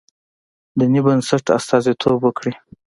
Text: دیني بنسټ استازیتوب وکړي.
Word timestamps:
دیني 0.79 0.99
بنسټ 1.05 1.45
استازیتوب 1.57 2.19
وکړي. 2.23 2.53